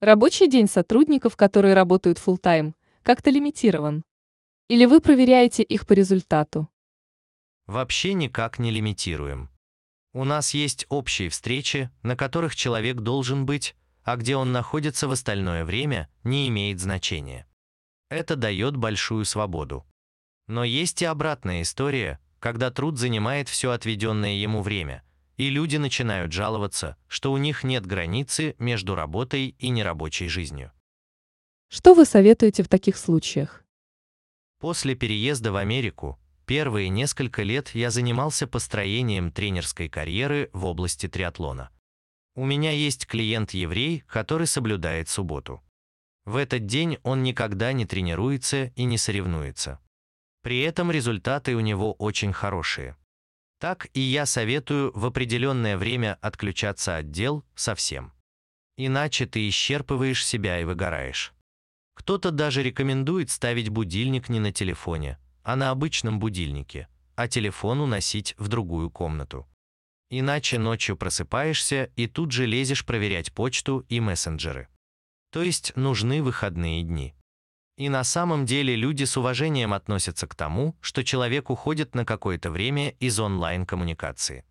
Рабочий 0.00 0.48
день 0.48 0.68
сотрудников, 0.68 1.36
которые 1.36 1.74
работают 1.74 2.18
full 2.18 2.38
тайм 2.38 2.76
как-то 3.02 3.30
лимитирован. 3.30 4.04
Или 4.68 4.84
вы 4.84 5.00
проверяете 5.00 5.64
их 5.64 5.86
по 5.86 5.92
результату? 5.92 6.68
Вообще 7.66 8.14
никак 8.14 8.60
не 8.60 8.70
лимитируем. 8.70 9.50
У 10.12 10.24
нас 10.24 10.54
есть 10.54 10.86
общие 10.88 11.30
встречи, 11.30 11.90
на 12.02 12.16
которых 12.16 12.54
человек 12.54 13.00
должен 13.00 13.44
быть, 13.44 13.74
а 14.04 14.16
где 14.16 14.36
он 14.36 14.52
находится 14.52 15.08
в 15.08 15.12
остальное 15.12 15.64
время, 15.64 16.08
не 16.22 16.48
имеет 16.48 16.80
значения. 16.80 17.48
Это 18.08 18.36
дает 18.36 18.76
большую 18.76 19.24
свободу. 19.24 19.84
Но 20.46 20.62
есть 20.62 21.02
и 21.02 21.06
обратная 21.06 21.62
история, 21.62 22.20
когда 22.38 22.70
труд 22.70 22.98
занимает 22.98 23.48
все 23.48 23.72
отведенное 23.72 24.34
ему 24.34 24.62
время, 24.62 25.02
и 25.38 25.48
люди 25.48 25.78
начинают 25.78 26.32
жаловаться, 26.32 26.98
что 27.06 27.32
у 27.32 27.38
них 27.38 27.64
нет 27.64 27.86
границы 27.86 28.54
между 28.58 28.94
работой 28.94 29.56
и 29.58 29.70
нерабочей 29.70 30.28
жизнью. 30.28 30.72
Что 31.68 31.94
вы 31.94 32.04
советуете 32.04 32.62
в 32.62 32.68
таких 32.68 32.98
случаях? 32.98 33.64
После 34.60 34.94
переезда 34.94 35.52
в 35.52 35.56
Америку 35.56 36.18
Первые 36.48 36.88
несколько 36.88 37.42
лет 37.42 37.74
я 37.74 37.90
занимался 37.90 38.46
построением 38.46 39.30
тренерской 39.30 39.90
карьеры 39.90 40.48
в 40.54 40.64
области 40.64 41.06
триатлона. 41.06 41.68
У 42.34 42.46
меня 42.46 42.70
есть 42.70 43.06
клиент-еврей, 43.06 44.02
который 44.08 44.46
соблюдает 44.46 45.10
субботу. 45.10 45.62
В 46.24 46.36
этот 46.36 46.64
день 46.64 46.96
он 47.02 47.22
никогда 47.22 47.74
не 47.74 47.84
тренируется 47.84 48.72
и 48.76 48.84
не 48.84 48.96
соревнуется. 48.96 49.78
При 50.42 50.60
этом 50.60 50.90
результаты 50.90 51.54
у 51.54 51.60
него 51.60 51.92
очень 51.92 52.32
хорошие. 52.32 52.96
Так 53.58 53.88
и 53.92 54.00
я 54.00 54.24
советую 54.24 54.92
в 54.94 55.04
определенное 55.04 55.76
время 55.76 56.18
отключаться 56.20 56.96
от 56.96 57.10
дел 57.10 57.44
совсем. 57.54 58.12
Иначе 58.76 59.26
ты 59.26 59.48
исчерпываешь 59.48 60.24
себя 60.24 60.60
и 60.60 60.64
выгораешь. 60.64 61.32
Кто-то 61.94 62.30
даже 62.30 62.62
рекомендует 62.62 63.30
ставить 63.30 63.70
будильник 63.70 64.28
не 64.28 64.38
на 64.38 64.52
телефоне, 64.52 65.18
а 65.42 65.56
на 65.56 65.70
обычном 65.70 66.20
будильнике, 66.20 66.86
а 67.16 67.26
телефон 67.26 67.80
уносить 67.80 68.36
в 68.38 68.46
другую 68.46 68.90
комнату. 68.90 69.48
Иначе 70.08 70.58
ночью 70.58 70.96
просыпаешься 70.96 71.90
и 71.96 72.06
тут 72.06 72.30
же 72.30 72.46
лезешь 72.46 72.86
проверять 72.86 73.32
почту 73.32 73.84
и 73.88 73.98
мессенджеры. 73.98 74.68
То 75.32 75.42
есть 75.42 75.74
нужны 75.74 76.22
выходные 76.22 76.82
дни. 76.84 77.14
И 77.78 77.88
на 77.88 78.02
самом 78.02 78.44
деле 78.44 78.74
люди 78.74 79.04
с 79.04 79.16
уважением 79.16 79.72
относятся 79.72 80.26
к 80.26 80.34
тому, 80.34 80.74
что 80.80 81.04
человек 81.04 81.48
уходит 81.48 81.94
на 81.94 82.04
какое-то 82.04 82.50
время 82.50 82.90
из 82.98 83.20
онлайн-коммуникации. 83.20 84.44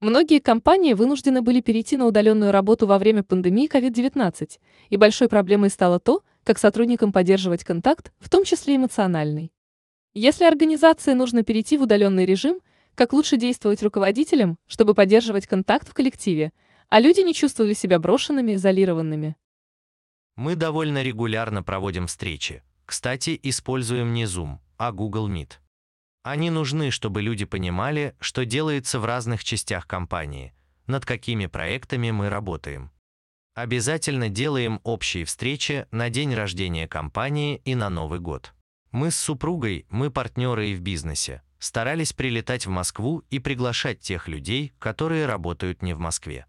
Многие 0.00 0.40
компании 0.40 0.92
вынуждены 0.92 1.40
были 1.40 1.62
перейти 1.62 1.96
на 1.96 2.04
удаленную 2.04 2.52
работу 2.52 2.86
во 2.86 2.98
время 2.98 3.22
пандемии 3.22 3.70
COVID-19, 3.72 4.58
и 4.90 4.96
большой 4.98 5.28
проблемой 5.28 5.70
стало 5.70 5.98
то, 5.98 6.22
как 6.44 6.58
сотрудникам 6.58 7.10
поддерживать 7.10 7.64
контакт, 7.64 8.12
в 8.18 8.28
том 8.28 8.44
числе 8.44 8.76
эмоциональный. 8.76 9.50
Если 10.12 10.44
организации 10.44 11.14
нужно 11.14 11.42
перейти 11.42 11.78
в 11.78 11.82
удаленный 11.84 12.26
режим, 12.26 12.60
как 12.94 13.14
лучше 13.14 13.38
действовать 13.38 13.82
руководителям, 13.82 14.58
чтобы 14.66 14.92
поддерживать 14.92 15.46
контакт 15.46 15.88
в 15.88 15.94
коллективе, 15.94 16.52
а 16.90 17.00
люди 17.00 17.20
не 17.20 17.32
чувствовали 17.32 17.72
себя 17.72 17.98
брошенными, 17.98 18.56
изолированными? 18.56 19.36
Мы 20.36 20.54
довольно 20.54 21.02
регулярно 21.02 21.62
проводим 21.62 22.06
встречи. 22.06 22.62
Кстати, 22.84 23.38
используем 23.42 24.12
не 24.12 24.24
Zoom, 24.24 24.58
а 24.76 24.92
Google 24.92 25.30
Meet. 25.30 25.52
Они 26.22 26.50
нужны, 26.50 26.90
чтобы 26.90 27.22
люди 27.22 27.44
понимали, 27.44 28.14
что 28.20 28.44
делается 28.44 29.00
в 29.00 29.04
разных 29.04 29.44
частях 29.44 29.86
компании, 29.86 30.52
над 30.86 31.06
какими 31.06 31.46
проектами 31.46 32.10
мы 32.10 32.28
работаем. 32.28 32.90
Обязательно 33.54 34.28
делаем 34.28 34.80
общие 34.84 35.24
встречи 35.24 35.86
на 35.90 36.10
день 36.10 36.34
рождения 36.34 36.86
компании 36.86 37.62
и 37.64 37.74
на 37.74 37.88
Новый 37.88 38.20
год. 38.20 38.52
Мы 38.90 39.10
с 39.10 39.16
супругой, 39.16 39.86
мы 39.88 40.10
партнеры 40.10 40.68
и 40.68 40.74
в 40.74 40.82
бизнесе, 40.82 41.42
старались 41.58 42.12
прилетать 42.12 42.66
в 42.66 42.70
Москву 42.70 43.24
и 43.30 43.38
приглашать 43.38 44.00
тех 44.00 44.28
людей, 44.28 44.74
которые 44.78 45.24
работают 45.24 45.80
не 45.80 45.94
в 45.94 45.98
Москве. 45.98 46.44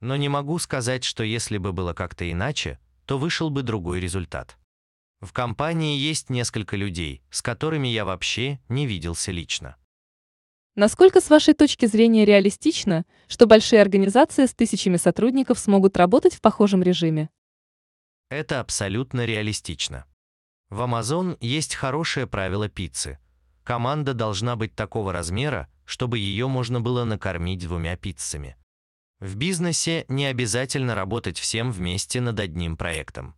Но 0.00 0.14
не 0.14 0.28
могу 0.28 0.58
сказать, 0.58 1.02
что 1.02 1.24
если 1.24 1.58
бы 1.58 1.72
было 1.72 1.94
как-то 1.94 2.30
иначе, 2.30 2.78
то 3.06 3.18
вышел 3.18 3.50
бы 3.50 3.62
другой 3.62 4.00
результат. 4.00 4.58
В 5.20 5.32
компании 5.32 5.96
есть 5.96 6.28
несколько 6.28 6.76
людей, 6.76 7.22
с 7.30 7.40
которыми 7.40 7.88
я 7.88 8.04
вообще 8.04 8.60
не 8.68 8.86
виделся 8.86 9.32
лично. 9.32 9.76
Насколько 10.74 11.22
с 11.22 11.30
вашей 11.30 11.54
точки 11.54 11.86
зрения 11.86 12.26
реалистично, 12.26 13.06
что 13.28 13.46
большие 13.46 13.80
организации 13.80 14.44
с 14.44 14.54
тысячами 14.54 14.98
сотрудников 14.98 15.58
смогут 15.58 15.96
работать 15.96 16.34
в 16.34 16.42
похожем 16.42 16.82
режиме? 16.82 17.30
Это 18.28 18.60
абсолютно 18.60 19.24
реалистично. 19.24 20.04
В 20.68 20.82
Amazon 20.82 21.38
есть 21.40 21.74
хорошее 21.74 22.26
правило 22.26 22.68
пиццы. 22.68 23.18
Команда 23.64 24.12
должна 24.12 24.54
быть 24.56 24.74
такого 24.74 25.12
размера, 25.12 25.68
чтобы 25.86 26.18
ее 26.18 26.46
можно 26.46 26.80
было 26.80 27.04
накормить 27.04 27.60
двумя 27.60 27.96
пиццами. 27.96 28.56
В 29.26 29.34
бизнесе 29.34 30.04
не 30.06 30.26
обязательно 30.26 30.94
работать 30.94 31.36
всем 31.36 31.72
вместе 31.72 32.20
над 32.20 32.38
одним 32.38 32.76
проектом. 32.76 33.34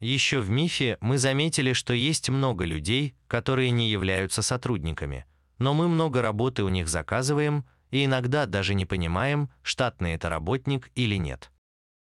Еще 0.00 0.40
в 0.40 0.48
МИФе 0.48 0.96
мы 1.02 1.18
заметили, 1.18 1.74
что 1.74 1.92
есть 1.92 2.30
много 2.30 2.64
людей, 2.64 3.14
которые 3.26 3.70
не 3.70 3.90
являются 3.90 4.40
сотрудниками, 4.40 5.26
но 5.58 5.74
мы 5.74 5.86
много 5.86 6.22
работы 6.22 6.64
у 6.64 6.70
них 6.70 6.88
заказываем 6.88 7.66
и 7.90 8.06
иногда 8.06 8.46
даже 8.46 8.72
не 8.72 8.86
понимаем, 8.86 9.50
штатный 9.60 10.14
это 10.14 10.30
работник 10.30 10.90
или 10.94 11.16
нет. 11.16 11.52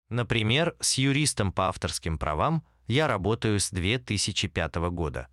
Например, 0.10 0.76
с 0.82 0.96
юристом 0.96 1.54
по 1.54 1.70
авторским 1.70 2.18
правам 2.18 2.62
я 2.88 3.08
работаю 3.08 3.62
с 3.62 3.70
2005 3.70 4.76
года. 4.92 5.30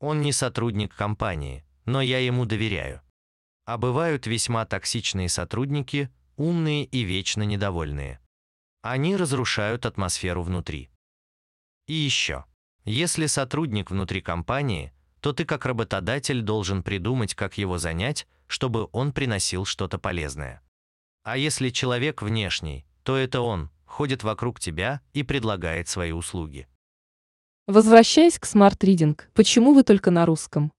Он 0.00 0.20
не 0.20 0.32
сотрудник 0.32 0.96
компании, 0.96 1.64
но 1.84 2.00
я 2.02 2.18
ему 2.18 2.44
доверяю. 2.44 3.02
А 3.66 3.78
бывают 3.78 4.26
весьма 4.26 4.66
токсичные 4.66 5.28
сотрудники, 5.28 6.10
умные 6.40 6.84
и 6.86 7.02
вечно 7.02 7.42
недовольные. 7.42 8.18
Они 8.80 9.14
разрушают 9.14 9.84
атмосферу 9.84 10.42
внутри. 10.42 10.88
И 11.86 11.92
еще. 11.92 12.46
Если 12.84 13.26
сотрудник 13.26 13.90
внутри 13.90 14.22
компании, 14.22 14.94
то 15.20 15.34
ты 15.34 15.44
как 15.44 15.66
работодатель 15.66 16.40
должен 16.40 16.82
придумать, 16.82 17.34
как 17.34 17.58
его 17.58 17.76
занять, 17.76 18.26
чтобы 18.46 18.88
он 18.92 19.12
приносил 19.12 19.66
что-то 19.66 19.98
полезное. 19.98 20.62
А 21.24 21.36
если 21.36 21.68
человек 21.68 22.22
внешний, 22.22 22.86
то 23.02 23.18
это 23.18 23.42
он, 23.42 23.70
ходит 23.84 24.22
вокруг 24.24 24.60
тебя 24.60 25.02
и 25.12 25.22
предлагает 25.22 25.88
свои 25.88 26.12
услуги. 26.12 26.66
Возвращаясь 27.66 28.38
к 28.38 28.46
Smart 28.46 28.78
Reading, 28.78 29.20
почему 29.34 29.74
вы 29.74 29.82
только 29.82 30.10
на 30.10 30.24
русском? 30.24 30.72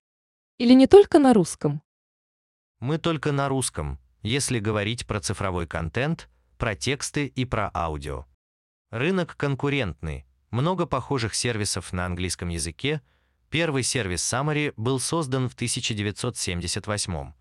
Или 0.58 0.74
не 0.74 0.88
только 0.88 1.20
на 1.20 1.36
русском? 1.36 1.84
Мы 2.80 2.98
только 2.98 3.32
на 3.32 3.48
русском, 3.48 4.00
если 4.22 4.60
говорить 4.60 5.08
про 5.08 5.20
цифровой 5.20 5.68
контент, 5.68 6.30
про 6.58 6.75
тексты 6.75 7.28
и 7.28 7.46
про 7.46 7.72
аудио. 7.74 8.25
Рынок 8.90 9.36
конкурентный, 9.38 10.25
много 10.50 10.86
похожих 10.86 11.34
сервисов 11.36 11.94
на 11.94 12.06
английском 12.06 12.50
языке. 12.50 13.01
Первый 13.50 13.84
сервис 13.84 14.22
Summary 14.22 14.74
был 14.78 15.00
создан 15.00 15.50
в 15.50 15.54
1978 15.54 17.34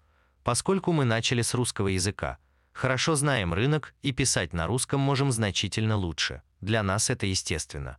поскольку 0.43 0.93
мы 0.93 1.05
начали 1.05 1.43
с 1.43 1.55
русского 1.55 1.89
языка. 1.89 2.39
Хорошо 2.73 3.15
знаем 3.15 3.53
рынок 3.53 3.95
и 4.03 4.13
писать 4.13 4.53
на 4.53 4.67
русском 4.67 5.01
можем 5.01 5.33
значительно 5.33 5.97
лучше. 5.97 6.43
Для 6.61 6.83
нас 6.83 7.11
это 7.11 7.27
естественно. 7.27 7.99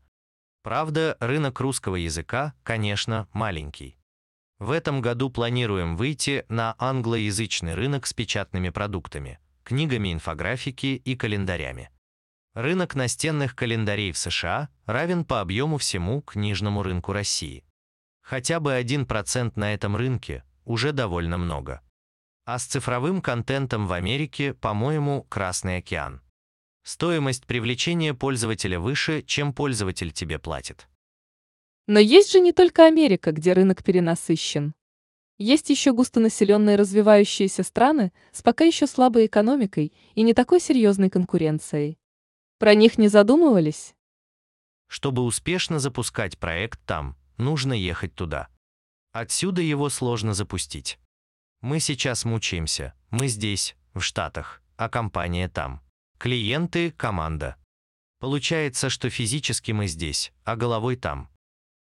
Правда, 0.63 1.17
рынок 1.19 1.59
русского 1.59 1.95
языка, 1.95 2.53
конечно, 2.63 3.27
маленький. 3.33 3.97
В 4.61 4.69
этом 4.69 5.01
году 5.01 5.31
планируем 5.31 5.97
выйти 5.97 6.45
на 6.47 6.75
англоязычный 6.77 7.73
рынок 7.73 8.05
с 8.05 8.13
печатными 8.13 8.69
продуктами, 8.69 9.39
книгами 9.63 10.13
инфографики 10.13 11.01
и 11.03 11.15
календарями. 11.15 11.89
Рынок 12.53 12.93
настенных 12.93 13.55
календарей 13.55 14.11
в 14.11 14.19
США 14.19 14.69
равен 14.85 15.25
по 15.25 15.41
объему 15.41 15.79
всему 15.79 16.21
книжному 16.21 16.83
рынку 16.83 17.11
России. 17.11 17.65
Хотя 18.21 18.59
бы 18.59 18.79
1% 18.79 19.53
на 19.55 19.73
этом 19.73 19.95
рынке 19.95 20.43
уже 20.63 20.91
довольно 20.91 21.39
много. 21.39 21.81
А 22.45 22.59
с 22.59 22.65
цифровым 22.65 23.23
контентом 23.23 23.87
в 23.87 23.93
Америке, 23.93 24.53
по-моему, 24.53 25.23
Красный 25.23 25.77
океан. 25.77 26.21
Стоимость 26.83 27.47
привлечения 27.47 28.13
пользователя 28.13 28.79
выше, 28.79 29.23
чем 29.23 29.53
пользователь 29.53 30.11
тебе 30.11 30.37
платит. 30.37 30.87
Но 31.87 31.99
есть 31.99 32.31
же 32.31 32.39
не 32.39 32.51
только 32.51 32.85
Америка, 32.85 33.31
где 33.31 33.53
рынок 33.53 33.83
перенасыщен. 33.83 34.73
Есть 35.37 35.71
еще 35.71 35.91
густонаселенные 35.91 36.75
развивающиеся 36.75 37.63
страны 37.63 38.13
с 38.31 38.43
пока 38.43 38.63
еще 38.63 38.85
слабой 38.85 39.25
экономикой 39.25 39.91
и 40.13 40.21
не 40.21 40.35
такой 40.35 40.59
серьезной 40.59 41.09
конкуренцией. 41.09 41.97
Про 42.59 42.75
них 42.75 42.99
не 42.99 43.07
задумывались? 43.07 43.95
Чтобы 44.87 45.23
успешно 45.23 45.79
запускать 45.79 46.37
проект 46.37 46.79
там, 46.85 47.17
нужно 47.37 47.73
ехать 47.73 48.13
туда. 48.13 48.49
Отсюда 49.13 49.63
его 49.63 49.89
сложно 49.89 50.35
запустить. 50.35 50.99
Мы 51.61 51.79
сейчас 51.79 52.23
мучаемся, 52.23 52.93
мы 53.09 53.27
здесь, 53.27 53.75
в 53.95 54.01
Штатах, 54.01 54.61
а 54.77 54.89
компания 54.89 55.49
там. 55.49 55.81
Клиенты– 56.19 56.91
команда. 56.97 57.55
Получается, 58.19 58.91
что 58.91 59.09
физически 59.09 59.71
мы 59.71 59.87
здесь, 59.87 60.31
а 60.43 60.55
головой 60.55 60.97
там. 60.97 61.30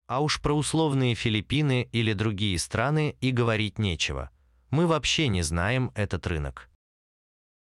А 0.08 0.22
уж 0.22 0.42
про 0.42 0.54
условные 0.54 1.16
Филиппины 1.16 1.90
или 1.92 2.14
другие 2.14 2.58
страны 2.60 3.18
и 3.20 3.32
говорить 3.32 3.78
нечего. 3.78 4.32
Мы 4.70 4.88
вообще 4.88 5.28
не 5.28 5.42
знаем 5.42 5.92
этот 5.96 6.26
рынок. 6.28 6.70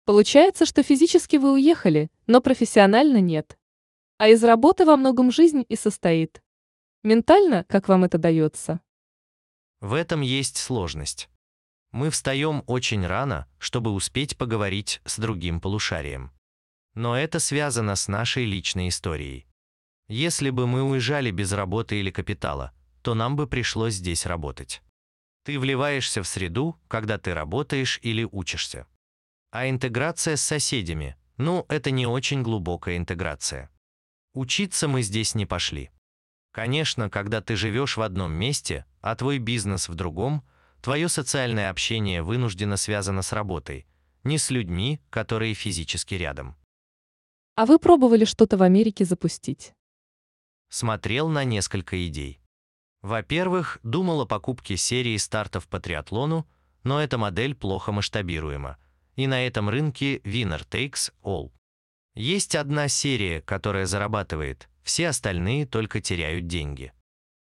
Получается, 0.05 0.65
что 0.65 0.81
физически 0.83 1.35
вы 1.35 1.51
уехали, 1.53 2.09
но 2.25 2.39
профессионально 2.39 3.19
нет. 3.19 3.57
А 4.17 4.29
из 4.29 4.41
работы 4.43 4.85
во 4.85 4.95
многом 4.95 5.29
жизнь 5.29 5.65
и 5.67 5.75
состоит. 5.75 6.41
Ментально, 7.03 7.65
как 7.65 7.89
вам 7.89 8.05
это 8.05 8.17
дается? 8.17 8.79
В 9.81 9.93
этом 9.93 10.21
есть 10.21 10.55
сложность. 10.55 11.29
Мы 11.91 12.09
встаем 12.09 12.63
очень 12.67 13.05
рано, 13.05 13.47
чтобы 13.59 13.91
успеть 13.91 14.37
поговорить 14.37 15.01
с 15.03 15.19
другим 15.19 15.59
полушарием. 15.59 16.31
Но 16.95 17.17
это 17.17 17.39
связано 17.39 17.95
с 17.95 18.07
нашей 18.07 18.45
личной 18.45 18.87
историей. 18.87 19.45
Если 20.09 20.51
бы 20.51 20.67
мы 20.67 20.83
уезжали 20.83 21.31
без 21.31 21.51
работы 21.51 21.99
или 21.99 22.11
капитала, 22.11 22.71
то 23.01 23.13
нам 23.13 23.35
бы 23.35 23.45
пришлось 23.45 23.95
здесь 23.95 24.25
работать. 24.25 24.81
Ты 25.43 25.59
вливаешься 25.59 26.23
в 26.23 26.27
среду, 26.27 26.77
когда 26.87 27.17
ты 27.17 27.33
работаешь 27.33 27.99
или 28.03 28.23
учишься. 28.23 28.87
А 29.51 29.69
интеграция 29.69 30.35
с 30.35 30.41
соседями, 30.41 31.17
ну, 31.37 31.65
это 31.69 31.91
не 31.91 32.07
очень 32.07 32.41
глубокая 32.41 32.97
интеграция. 32.97 33.69
Учиться 34.33 34.87
мы 34.87 35.01
здесь 35.01 35.35
не 35.35 35.45
пошли. 35.45 35.89
Конечно, 36.51 37.09
когда 37.09 37.41
ты 37.41 37.55
живешь 37.55 37.97
в 37.97 38.01
одном 38.01 38.33
месте, 38.33 38.85
а 39.01 39.15
твой 39.15 39.39
бизнес 39.39 39.89
в 39.89 39.95
другом, 39.95 40.43
твое 40.81 41.09
социальное 41.09 41.69
общение 41.69 42.23
вынуждено 42.23 42.77
связано 42.77 43.21
с 43.21 43.31
работой, 43.33 43.85
не 44.23 44.37
с 44.37 44.49
людьми, 44.51 44.99
которые 45.09 45.53
физически 45.53 46.15
рядом. 46.15 46.55
А 47.55 47.65
вы 47.65 47.77
пробовали 47.79 48.25
что-то 48.25 48.57
в 48.57 48.63
Америке 48.63 49.05
запустить? 49.05 49.73
Смотрел 50.69 51.29
на 51.29 51.43
несколько 51.43 52.07
идей. 52.07 52.39
Во-первых, 53.01 53.79
думал 53.83 54.21
о 54.21 54.25
покупке 54.25 54.77
серии 54.77 55.17
стартов 55.17 55.67
по 55.67 55.79
триатлону, 55.79 56.47
но 56.83 57.01
эта 57.01 57.17
модель 57.17 57.55
плохо 57.55 57.91
масштабируема– 57.91 58.77
и 59.17 59.27
на 59.27 59.45
этом 59.45 59.67
рынке 59.67 60.19
winner 60.19 60.65
takes 60.69 61.11
all. 61.23 61.51
Есть 62.15 62.55
одна 62.55 62.87
серия, 62.87 63.41
которая 63.41 63.85
зарабатывает, 63.85 64.69
все 64.83 65.09
остальные 65.09 65.65
только 65.65 65.99
теряют 65.99 66.47
деньги. 66.47 66.93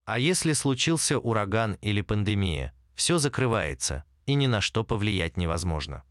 А 0.06 0.18
если 0.18 0.54
случился 0.54 1.18
ураган 1.18 1.74
или 1.82 2.00
пандемия, 2.00 2.72
все 2.94 3.18
закрывается, 3.18 4.04
и 4.24 4.34
ни 4.34 4.46
на 4.46 4.60
что 4.60 4.84
повлиять 4.84 5.36
невозможно. 5.36 6.04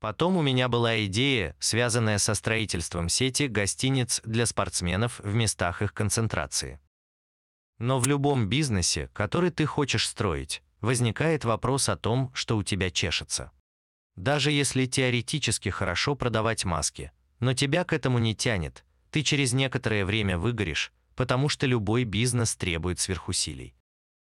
Потом 0.00 0.38
у 0.38 0.42
меня 0.42 0.68
была 0.68 1.04
идея, 1.04 1.54
связанная 1.60 2.16
со 2.16 2.34
строительством 2.34 3.10
сети 3.10 3.48
гостиниц 3.48 4.22
для 4.24 4.46
спортсменов 4.46 5.20
в 5.20 5.34
местах 5.34 5.82
их 5.82 5.92
концентрации. 5.92 6.80
Но 7.78 7.98
в 7.98 8.06
любом 8.06 8.48
бизнесе, 8.48 9.10
который 9.12 9.50
ты 9.50 9.66
хочешь 9.66 10.08
строить, 10.08 10.62
возникает 10.80 11.44
вопрос 11.44 11.90
о 11.90 11.96
том, 11.96 12.30
что 12.34 12.56
у 12.56 12.62
тебя 12.62 12.90
чешется. 12.90 13.52
Даже 14.16 14.50
если 14.50 14.86
теоретически 14.86 15.68
хорошо 15.68 16.14
продавать 16.14 16.64
маски, 16.64 17.12
но 17.38 17.52
тебя 17.52 17.84
к 17.84 17.92
этому 17.92 18.18
не 18.18 18.34
тянет, 18.34 18.84
ты 19.10 19.22
через 19.22 19.52
некоторое 19.52 20.06
время 20.06 20.38
выгоришь, 20.38 20.92
потому 21.14 21.50
что 21.50 21.66
любой 21.66 22.04
бизнес 22.04 22.56
требует 22.56 23.00
сверхусилий. 23.00 23.74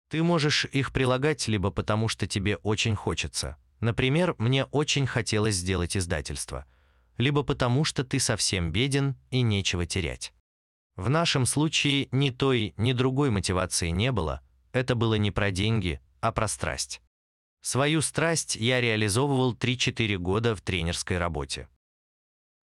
Ты 0.09 0.23
можешь 0.23 0.67
их 0.67 0.93
прилагать 0.93 1.49
либо 1.49 1.73
потому, 1.73 2.07
что 2.07 2.29
тебе 2.29 2.57
очень 2.59 2.95
хочется, 2.95 3.57
например, 3.81 4.35
мне 4.39 4.65
очень 4.67 5.07
хотелось 5.07 5.57
сделать 5.57 5.97
издательство, 5.97 6.67
либо 7.19 7.43
потому, 7.43 7.85
что 7.85 8.05
ты 8.05 8.19
совсем 8.19 8.73
беден 8.73 9.17
и 9.31 9.43
нечего 9.43 9.87
терять. 9.87 10.33
В 10.97 11.11
нашем 11.11 11.45
случае 11.47 12.09
ни 12.13 12.31
той, 12.31 12.75
ни 12.77 12.93
другой 12.93 13.31
мотивации 13.31 13.89
не 13.89 14.13
было, 14.13 14.41
это 14.73 14.95
было 14.95 15.15
не 15.15 15.31
про 15.31 15.51
деньги, 15.51 16.01
а 16.21 16.33
про 16.33 16.49
страсть. 16.49 17.01
Свою 17.61 18.01
страсть 18.01 18.57
я 18.57 18.81
реализовывал 18.81 19.55
3-4 19.55 20.17
года 20.19 20.55
в 20.55 20.61
тренерской 20.61 21.19
работе. 21.19 21.69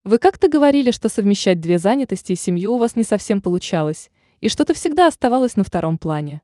Вы 0.04 0.18
как-то 0.18 0.48
говорили, 0.48 0.90
что 0.92 1.08
совмещать 1.08 1.60
две 1.60 1.78
занятости 1.78 2.32
и 2.32 2.36
семью 2.36 2.74
у 2.74 2.78
вас 2.78 2.96
не 2.96 3.04
совсем 3.04 3.40
получалось, 3.40 4.10
и 4.40 4.48
что-то 4.48 4.74
всегда 4.74 5.06
оставалось 5.06 5.56
на 5.56 5.64
втором 5.64 5.98
плане. 5.98 6.42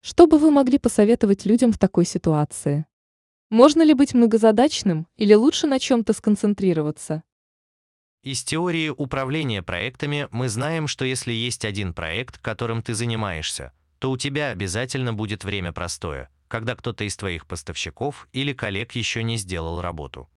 Что 0.00 0.26
бы 0.26 0.38
вы 0.38 0.50
могли 0.50 0.78
посоветовать 0.78 1.44
людям 1.44 1.72
в 1.72 1.78
такой 1.78 2.04
ситуации? 2.04 2.86
Можно 3.50 3.82
ли 3.82 3.94
быть 3.94 4.14
многозадачным 4.14 5.06
или 5.16 5.34
лучше 5.34 5.66
на 5.66 5.78
чем-то 5.78 6.12
сконцентрироваться? 6.12 7.22
Из 8.22 8.42
теории 8.44 8.88
управления 8.88 9.62
проектами 9.62 10.28
мы 10.30 10.48
знаем, 10.48 10.88
что 10.88 11.04
если 11.04 11.32
есть 11.32 11.64
один 11.64 11.94
проект, 11.94 12.38
которым 12.38 12.82
ты 12.82 12.94
занимаешься, 12.94 13.72
то 13.98 14.10
у 14.10 14.16
тебя 14.16 14.50
обязательно 14.50 15.12
будет 15.14 15.44
время 15.44 15.72
простое– 15.72 16.30
когда 16.48 16.74
кто-то 16.74 17.04
из 17.04 17.16
твоих 17.16 17.46
поставщиков 17.46 18.28
или 18.32 18.52
коллег 18.52 18.92
еще 18.92 19.22
не 19.22 19.36
сделал 19.36 19.80
работу. 19.80 20.28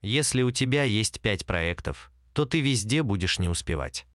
Если 0.00 0.42
у 0.42 0.52
тебя 0.52 0.84
есть 0.84 1.20
пять 1.20 1.44
проектов, 1.44 2.12
то 2.32 2.46
ты 2.46 2.60
везде 2.60 3.02
будешь 3.02 3.40
не 3.40 3.48
успевать. 3.48 4.06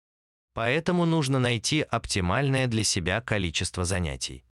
Поэтому 0.53 1.06
нужно 1.06 1.39
найти 1.39 1.82
оптимальное 1.82 2.67
для 2.67 2.84
себя 2.84 3.21
количество 3.21 3.84
занятий. 3.84 4.45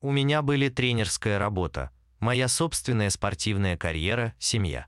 У 0.00 0.12
меня 0.12 0.42
были 0.42 0.68
тренерская 0.68 1.38
работа, 1.38 1.90
моя 2.20 2.48
собственная 2.48 3.10
спортивная 3.10 3.76
карьера, 3.76 4.34
семья. 4.38 4.86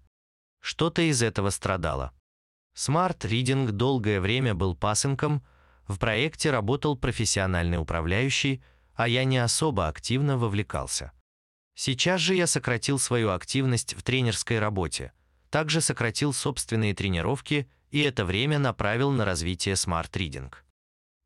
Что-то 0.60 1.02
из 1.02 1.22
этого 1.22 1.50
страдало. 1.50 2.12
Smart 2.76 3.18
Reading 3.20 3.70
долгое 3.70 4.20
время 4.20 4.54
был 4.54 4.74
пасынком, 4.74 5.42
в 5.86 5.98
проекте 5.98 6.50
работал 6.50 6.96
профессиональный 6.96 7.78
управляющий, 7.78 8.62
а 8.94 9.08
я 9.08 9.24
не 9.24 9.38
особо 9.38 9.88
активно 9.88 10.38
вовлекался. 10.38 11.12
Сейчас 11.74 12.20
же 12.20 12.34
я 12.34 12.46
сократил 12.46 12.98
свою 12.98 13.30
активность 13.30 13.94
в 13.94 14.02
тренерской 14.02 14.58
работе, 14.58 15.12
также 15.50 15.80
сократил 15.80 16.32
собственные 16.32 16.94
тренировки 16.94 17.68
и 17.90 18.00
это 18.00 18.24
время 18.24 18.58
направил 18.58 19.10
на 19.10 19.24
развитие 19.24 19.74
Smart 19.74 20.10
Reading. 20.12 20.52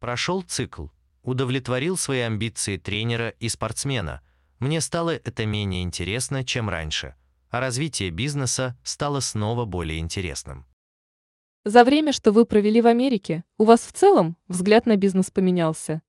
Прошел 0.00 0.42
цикл. 0.42 0.88
удовлетворил 1.22 1.96
свои 1.96 2.20
амбиции 2.20 2.76
тренера 2.76 3.30
и 3.30 3.48
спортсмена. 3.48 4.20
Мне 4.64 4.80
стало 4.80 5.10
это 5.10 5.44
менее 5.44 5.82
интересно, 5.82 6.42
чем 6.42 6.70
раньше, 6.70 7.16
а 7.50 7.60
развитие 7.60 8.08
бизнеса 8.08 8.78
стало 8.82 9.20
снова 9.20 9.66
более 9.66 9.98
интересным. 9.98 10.64
За 11.66 11.84
время, 11.84 12.12
что 12.12 12.32
вы 12.32 12.46
провели 12.46 12.80
в 12.80 12.86
Америке, 12.86 13.44
у 13.58 13.64
вас 13.64 13.82
в 13.82 13.92
целом 13.92 14.38
взгляд 14.48 14.86
на 14.86 14.96
бизнес 14.96 15.30
поменялся? 15.30 16.00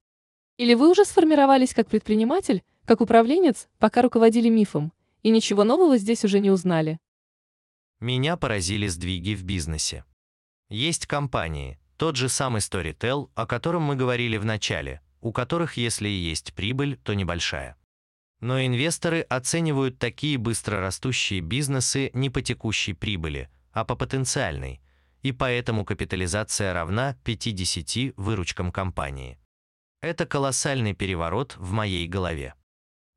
Или 0.56 0.74
вы 0.74 0.90
уже 0.90 1.04
сформировались 1.04 1.74
как 1.74 1.90
предприниматель, 1.90 2.64
как 2.86 3.02
управленец, 3.02 3.68
пока 3.78 4.02
руководили 4.02 4.48
мифом, 4.48 4.94
и 5.22 5.32
ничего 5.32 5.66
нового 5.66 5.98
здесь 5.98 6.24
уже 6.24 6.40
не 6.40 6.50
узнали? 6.50 6.98
Меня 8.00 8.38
поразили 8.38 8.88
сдвиги 8.88 9.36
в 9.36 9.44
бизнесе. 9.44 10.06
Есть 10.70 11.08
компании, 11.08 11.78
тот 11.98 12.16
же 12.16 12.30
самый 12.30 12.62
Storytel, 12.62 13.30
о 13.36 13.48
котором 13.48 13.82
мы 13.82 13.98
говорили 13.98 14.38
в 14.38 14.46
начале, 14.46 15.02
у 15.20 15.34
которых 15.34 15.76
если 15.76 16.08
и 16.08 16.14
есть 16.14 16.54
прибыль, 16.54 16.96
то 17.04 17.16
небольшая. 17.16 17.76
Но 18.42 18.64
инвесторы 18.64 19.22
оценивают 19.22 19.98
такие 19.98 20.38
быстро 20.38 20.80
растущие 20.80 21.40
бизнесы 21.40 22.12
не 22.14 22.30
по 22.30 22.42
текущей 22.42 22.94
прибыли, 22.94 23.50
а 23.72 23.86
по 23.86 23.96
потенциальной, 23.96 24.82
и 25.22 25.32
поэтому 25.32 25.86
капитализация 25.86 26.74
равна 26.74 27.18
50 27.24 28.16
выручкам 28.18 28.72
компании. 28.72 29.40
Это 30.02 30.26
колоссальный 30.26 30.94
переворот 30.94 31.56
в 31.58 31.72
моей 31.72 32.08
голове. 32.08 32.54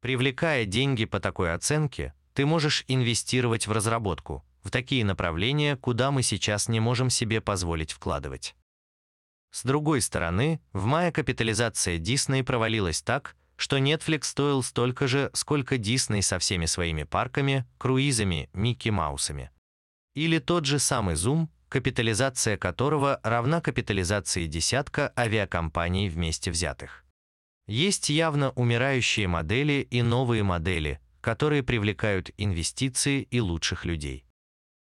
Привлекая 0.01 0.65
деньги 0.65 1.05
по 1.05 1.21
такой 1.21 1.53
оценке, 1.53 2.15
ты 2.33 2.47
можешь 2.47 2.85
инвестировать 2.89 3.67
в 3.67 3.73
разработку, 3.73 4.45
в 4.63 4.71
такие 4.71 5.05
направления, 5.05 5.77
куда 5.77 6.11
мы 6.11 6.23
сейчас 6.23 6.69
не 6.69 6.81
можем 6.81 7.11
себе 7.11 7.41
позволить 7.41 7.93
вкладывать. 7.93 8.55
С 9.51 9.65
другой 9.65 10.01
стороны, 10.01 10.61
в 10.73 10.85
мае 10.85 11.11
капитализация 11.11 11.99
Disney 11.99 12.45
провалилась 12.45 13.03
так, 13.03 13.35
что 13.59 13.77
Netflix 13.77 14.23
стоил 14.25 14.63
столько 14.63 15.09
же, 15.09 15.31
сколько 15.35 15.75
Disney 15.75 16.23
со 16.23 16.39
всеми 16.39 16.67
своими 16.67 17.03
парками, 17.03 17.67
круизами, 17.77 18.49
Микки 18.53 18.89
Маусами. 18.89 19.51
Или 20.15 20.39
тот 20.39 20.65
же 20.65 20.79
самый 20.79 21.17
Zoom, 21.17 21.49
капитализация 21.69 22.57
которого 22.57 23.21
равна 23.25 23.61
капитализации 23.61 24.47
десятка 24.47 25.13
авиакомпаний 25.19 26.09
вместе 26.09 26.53
взятых. 26.53 27.05
Есть 27.67 28.11
явно 28.11 28.51
умирающие 28.53 29.27
модели 29.27 29.87
и 29.91 30.03
новые 30.03 30.45
модели, 30.45 31.01
которые 31.21 31.65
привлекают 31.65 32.31
инвестиции 32.39 33.23
и 33.23 33.41
лучших 33.41 33.85
людей. 33.85 34.25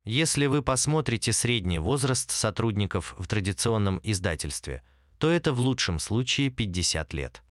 Если 0.05 0.47
вы 0.47 0.63
посмотрите 0.63 1.33
средний 1.33 1.79
возраст 1.79 2.31
сотрудников 2.31 3.15
в 3.19 3.27
традиционном 3.27 4.01
издательстве, 4.03 4.83
то 5.19 5.31
это 5.31 5.55
в 5.55 5.61
лучшем 5.61 5.99
случае 5.99 6.51
50 6.51 7.15
лет. 7.15 7.43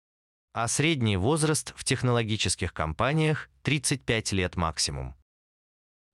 А 0.54 0.66
средний 0.68 1.18
возраст 1.18 1.74
в 1.76 1.84
технологических 1.84 2.72
компаниях 2.72 3.50
35 3.62 4.32
лет 4.32 4.56
максимум. 4.56 5.14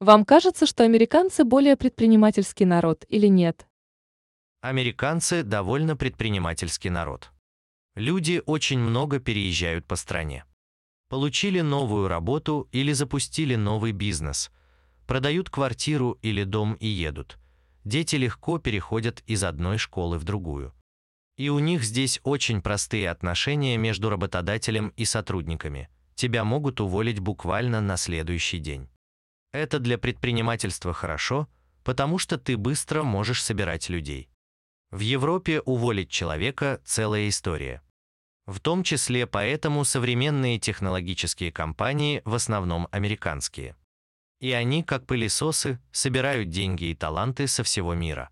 Вам 0.00 0.24
кажется, 0.24 0.66
что 0.66 0.83
американцы 0.83 1.44
более 1.44 1.76
предпринимательский 1.76 2.66
народ 2.66 3.05
или 3.09 3.29
нет? 3.29 3.68
Американцы 4.62 5.44
довольно 5.44 5.94
предпринимательский 5.94 6.90
народ. 6.90 7.31
Люди 7.94 8.42
очень 8.46 8.81
много 8.81 9.20
переезжают 9.20 9.87
по 9.87 9.94
стране. 9.94 10.44
Получили 11.09 11.61
новую 11.61 12.09
работу 12.09 12.68
или 12.72 12.92
запустили 12.92 13.55
новый 13.55 13.92
бизнес– 13.92 14.50
продают 15.11 15.50
квартиру 15.50 16.20
или 16.22 16.44
дом 16.44 16.74
и 16.74 16.87
едут. 16.87 17.37
Дети 17.83 18.14
легко 18.14 18.61
переходят 18.61 19.24
из 19.26 19.42
одной 19.42 19.76
школы 19.76 20.18
в 20.18 20.22
другую. 20.22 20.72
И 21.40 21.48
у 21.48 21.59
них 21.59 21.85
здесь 21.85 22.20
очень 22.22 22.61
простые 22.61 23.09
отношения 23.09 23.79
между 23.79 24.11
работодателем 24.11 24.92
и 24.98 25.07
сотрудниками. 25.07 25.88
Тебя 26.14 26.44
могут 26.44 26.83
уволить 26.83 27.18
буквально 27.18 27.81
на 27.81 27.96
следующий 27.96 28.59
день. 28.59 28.90
Это 29.50 29.79
для 29.79 29.96
предпринимательства 29.96 30.92
хорошо, 30.92 31.48
потому 31.83 32.18
что 32.18 32.37
ты 32.37 32.59
быстро 32.59 33.05
можешь 33.05 33.42
собирать 33.42 33.88
людей. 33.88 34.29
В 34.90 35.00
Европе 35.00 35.62
уволить 35.62 36.11
человека– 36.11 36.79
целая 36.85 37.26
история. 37.31 37.81
В 38.44 38.61
том 38.61 38.85
числе 38.85 39.26
поэтому 39.26 39.87
современные 39.87 40.59
технологические 40.59 41.53
компании 41.53 42.20
в 42.26 42.35
основном 42.35 42.87
американские. 42.90 43.76
И 44.40 44.53
они, 44.53 44.83
как 44.83 45.07
пылесосы, 45.07 45.81
собирают 45.90 46.50
деньги 46.50 46.85
и 46.85 46.94
таланты 46.94 47.46
со 47.46 47.64
всего 47.64 47.94
мира. 47.94 48.29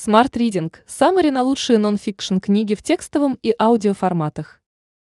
Smart 0.00 0.30
Reading– 0.36 0.72
саммари 0.86 1.30
на 1.30 1.42
лучшие 1.42 1.76
нон-фикшн 1.76 2.38
книги 2.38 2.76
в 2.76 2.84
текстовом 2.84 3.36
и 3.42 3.52
аудиоформатах. 3.58 4.62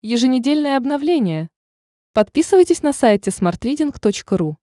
Еженедельное 0.03 0.77
обновление. 0.77 1.49
Подписывайтесь 2.13 2.85
на 2.85 2.93
сайте 2.93 3.33
smartreading.ru. 3.33 4.55